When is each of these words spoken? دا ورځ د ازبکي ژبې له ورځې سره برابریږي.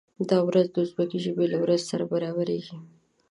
دا 0.29 0.37
ورځ 0.47 0.67
د 0.71 0.77
ازبکي 0.83 1.19
ژبې 1.25 1.45
له 1.53 1.57
ورځې 1.63 1.85
سره 1.91 2.03
برابریږي. 2.13 2.77